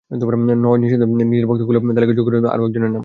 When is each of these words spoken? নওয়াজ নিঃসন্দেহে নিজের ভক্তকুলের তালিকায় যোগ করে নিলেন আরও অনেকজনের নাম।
নওয়াজ 0.11 0.79
নিঃসন্দেহে 0.81 1.25
নিজের 1.25 1.47
ভক্তকুলের 1.49 1.81
তালিকায় 1.89 2.17
যোগ 2.17 2.25
করে 2.27 2.35
নিলেন 2.37 2.51
আরও 2.53 2.61
অনেকজনের 2.61 2.87
নাম। 2.87 2.99